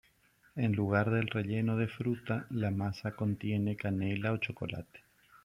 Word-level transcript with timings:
En 0.55 0.73
lugar 0.73 1.11
del 1.11 1.27
relleno 1.27 1.77
de 1.77 1.87
fruta 1.87 2.47
la 2.49 2.71
masa 2.71 3.11
contiene 3.11 3.75
canela 3.77 4.31
o 4.31 4.37
chocolate. 4.37 5.01